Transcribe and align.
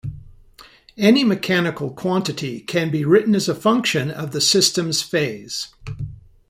Any 0.97 1.23
mechanical 1.23 1.91
quantity 1.91 2.59
can 2.61 2.89
be 2.89 3.05
written 3.05 3.35
as 3.35 3.47
a 3.47 3.53
function 3.53 4.09
of 4.09 4.31
the 4.31 4.41
system's 4.41 5.03
phase. 5.03 5.67